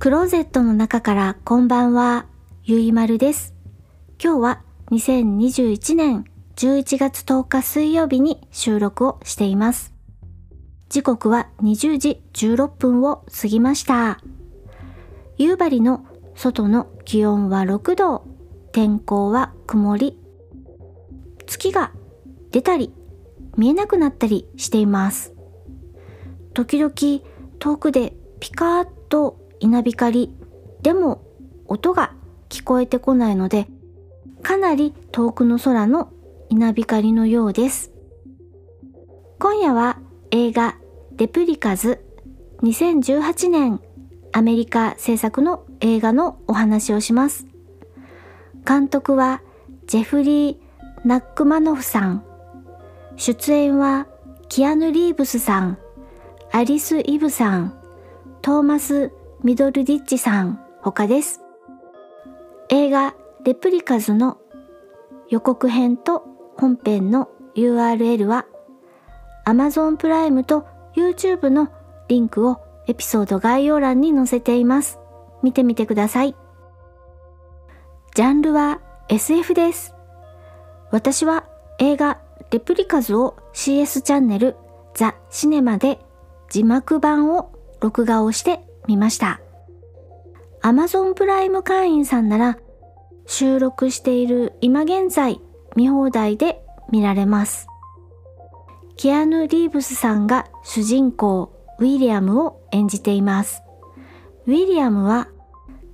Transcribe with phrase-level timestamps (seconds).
[0.00, 2.24] クローゼットの中からこんばんは、
[2.64, 3.54] ゆいまるです。
[4.18, 6.24] 今日は2021年
[6.56, 9.92] 11月10日水曜日に収録をしています。
[10.88, 14.20] 時刻は20時16分を過ぎました。
[15.36, 18.24] 夕張の外の気温は6度、
[18.72, 20.18] 天候は曇り、
[21.46, 21.92] 月が
[22.52, 22.94] 出たり
[23.58, 25.34] 見えなくなったりしています。
[26.54, 26.94] 時々
[27.58, 30.34] 遠くでピカーッと稲光。
[30.82, 31.22] でも
[31.66, 32.12] 音が
[32.48, 33.68] 聞こえてこないので
[34.42, 36.12] かなり遠くの空の
[36.48, 37.92] 稲光のようです。
[39.38, 40.00] 今夜は
[40.30, 40.76] 映画
[41.16, 42.04] レプリカズ。
[42.62, 43.80] 2018年
[44.32, 47.46] アメリカ制作の映画のお話をします。
[48.66, 49.42] 監督は
[49.86, 50.56] ジェフリー・
[51.04, 52.24] ナックマノフさん。
[53.16, 54.06] 出演は
[54.48, 55.78] キアヌ・リーブスさん。
[56.52, 57.74] アリス・イブさん。
[58.42, 61.40] トーマス・ミドルディッチさん他です。
[62.68, 64.36] 映画レプリカズの
[65.30, 66.24] 予告編と
[66.58, 68.44] 本編の URL は
[69.46, 71.72] Amazon プライムと YouTube の
[72.08, 74.98] リンクをエピソード概要欄に載せています。
[75.42, 76.36] 見てみてください。
[78.14, 79.94] ジャンルは SF です。
[80.90, 81.46] 私は
[81.78, 84.56] 映画レプリカズを CS チャンネル
[84.92, 85.98] ザ・シネマで
[86.50, 89.40] 字幕版を録画をしてみました。
[90.62, 92.58] Amazon プライム会員さんなら
[93.26, 95.40] 収録している今現在
[95.76, 97.68] 見放題で見られます。
[98.96, 103.62] キアヌ・リーブスさんが主人公ウィリアムを演じています。
[104.46, 105.28] ウィリアムは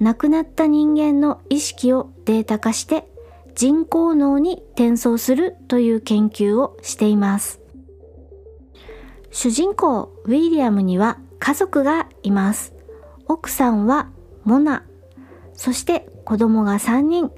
[0.00, 3.06] 亡くなった人間の意識をデータ化して
[3.54, 7.60] 人工脳に転送するという研究をしています。
[9.30, 12.75] 主人公ウィリアムには家族がいます。
[13.28, 14.10] 奥さんは
[14.44, 14.84] モナ、
[15.52, 17.30] そして子供が3人。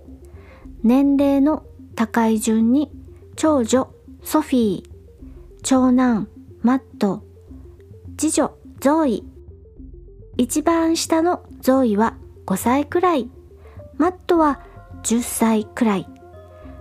[0.83, 1.65] 年齢の
[1.97, 2.93] 高い順に
[3.35, 3.91] 長女
[4.23, 4.91] ソフィー、
[5.63, 6.29] 長男
[6.63, 7.25] マット、
[8.17, 9.25] 次女ゾーイ。
[10.37, 13.29] 一番下のゾーイは5歳くらい。
[13.97, 14.61] マットは
[15.03, 16.09] 10歳くらい。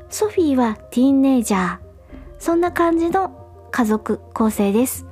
[0.09, 1.79] ソフィーはティーンネイジャー。
[2.37, 5.06] そんな感じの家族構成です。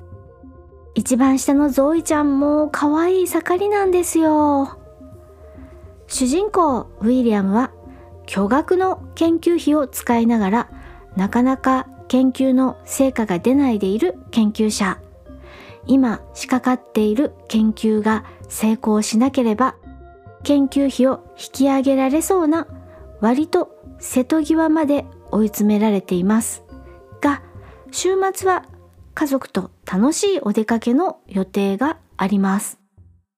[0.95, 4.79] 一番下のゾイちゃんも可愛い盛りなんですよ。
[6.07, 7.71] 主人公ウィリアムは
[8.25, 10.69] 巨額の研究費を使いながら
[11.15, 14.99] なかなか研究の成果が出ないでいる研究者。
[15.85, 19.75] 今仕掛かっている研究が成功しなければ
[20.43, 22.67] 研究費を引き上げられそうな
[23.19, 26.63] 割と瀬戸際まで追い詰められています。
[27.21, 27.41] が、
[27.91, 28.63] 週末は
[29.15, 32.79] 家族と楽しいお出かけの予定があります。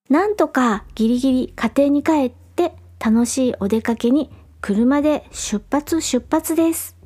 [0.10, 6.98] なんとかギリギリ家庭に帰って楽しいお出かけに車で出発出発です。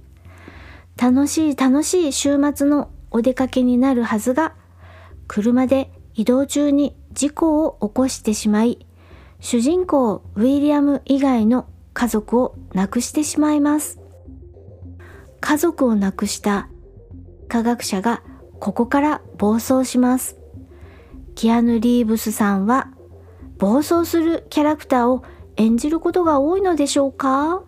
[0.97, 4.55] 楽しい楽しい週末のお出かけになるはずが、
[5.27, 8.85] 車で移動中に事故を起こしてしまい、
[9.41, 13.99] 主人公ウィリアム以外の家族を亡くしてしまいます。
[15.41, 16.69] 家族を亡くした
[17.49, 18.23] 科学者が
[18.61, 20.37] ここから暴走します。
[21.33, 22.91] キアヌ・リーブスさんは
[23.57, 25.23] 暴走するキャラクターを
[25.55, 27.63] 演じることが多いのでしょうか？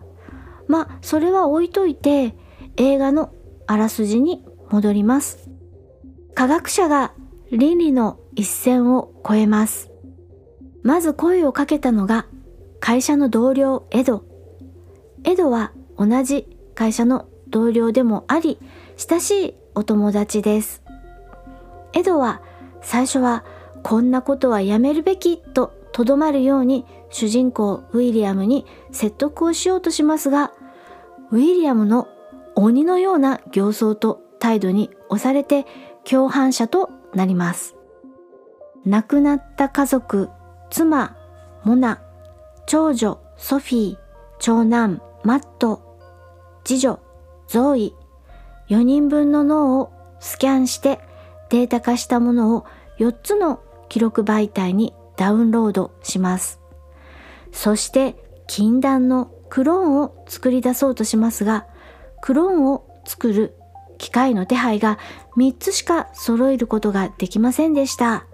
[0.68, 2.36] まあ、それは置いといて
[2.76, 3.34] 映画の
[3.66, 5.50] あらすじに戻ります。
[6.32, 7.12] 科学者が
[7.50, 9.90] 倫理の一線を越えます。
[10.84, 12.26] まず声をかけたのが
[12.78, 14.24] 会社の同僚エド。
[15.24, 16.46] エドは同じ
[16.76, 18.60] 会社の同僚でもあり、
[18.96, 20.83] 親しいお友達です。
[21.94, 22.42] エドは
[22.82, 23.44] 最初は
[23.82, 30.52] こんなことはやめるべきととどまるように主人公ウィリアムに説得をしようとしますが、
[31.30, 32.08] ウィリアムの
[32.56, 35.66] 鬼のような形相と態度に押されて
[36.04, 37.76] 共犯者となります。
[38.84, 40.30] 亡くなった家族、
[40.70, 41.16] 妻、
[41.62, 42.02] モナ、
[42.66, 43.98] 長女、ソフィー、
[44.40, 45.96] 長男、マット、
[46.64, 46.98] 次女、
[47.46, 47.94] ゾーイ、
[48.68, 51.00] 4人分の脳をスキャンして
[51.54, 52.66] データ化したものを
[52.98, 56.58] 4つの記録媒体にダウンロードします。
[57.52, 58.16] そして
[58.48, 61.68] 禁断のクローンを作り出そうとしますが、
[62.20, 63.54] クローンを作る
[63.98, 64.98] 機械の手配が
[65.36, 68.26] 3つしか揃えることができませんでした。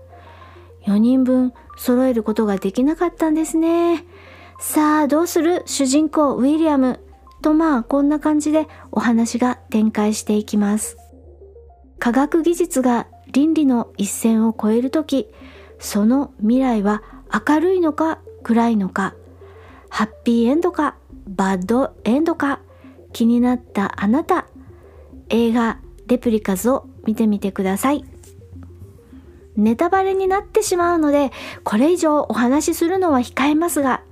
[0.86, 4.06] 4人分揃えることができなかったんですね。
[4.60, 7.00] さあどうする主人公ウィリアム
[7.42, 10.96] とまあこんな感じでお話が展開していきます。
[12.00, 15.28] 科学技術が倫理の一線を越えるとき、
[15.78, 17.02] その未来は
[17.46, 19.14] 明るいのか暗いのか
[19.90, 20.96] ハッピーエンドか
[21.28, 22.60] バッドエンドか
[23.12, 24.46] 気になったあなた
[25.28, 28.04] 映画レプリカズを見てみてください。
[29.56, 31.30] ネタバレになってしまうので
[31.64, 34.02] これ以上お話しするのは控えますが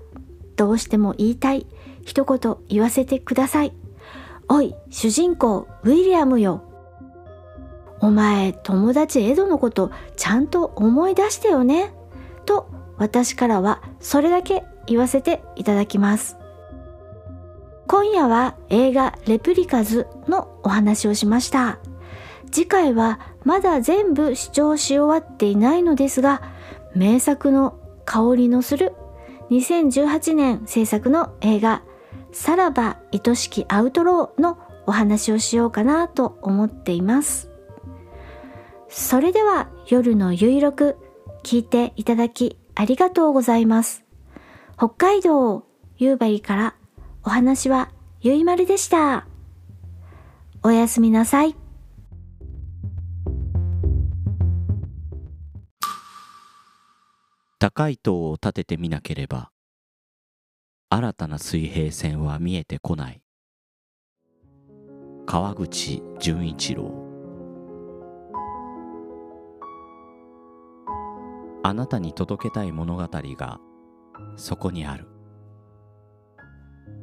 [0.57, 1.67] どうしても言いたい
[2.05, 3.73] 一言言わせてください。
[4.49, 6.68] おい主人公ウィリアムよ。
[8.01, 11.93] お前友達エドのことちゃんと思い出してよね。
[12.47, 16.37] と私からはそれだけ言わせていただきます。
[17.87, 21.79] 今夜は映画レプリカズのお話をしました。
[22.51, 26.43] 次回はまだ全部視聴し終わっていないのですが
[26.95, 28.95] 名作の香りのする
[29.51, 31.83] 2018年制作の映画
[32.33, 37.48] さらば愛しきアウトローのお話をしようかなと思っています。
[38.89, 40.97] それでは夜のゆいろく
[41.45, 44.05] 聞いていただきありがとうございます
[44.77, 45.65] 北海道
[45.97, 46.75] 夕張から
[47.25, 47.91] お話は
[48.21, 49.27] ゆいまるでした。
[50.63, 51.55] おやすみなさい。
[57.59, 59.51] 高い塔を立ててみなければ
[60.91, 63.21] 新たな水平線は見えてこない
[65.27, 67.08] 川口純一郎
[71.69, 73.61] あなたに届けたい物語が
[74.37, 75.07] そこにある。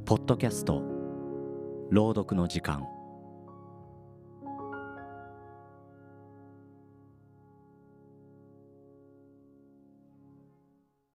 [0.08, 0.82] ポッドキャスト
[1.92, 2.95] 朗読の時間。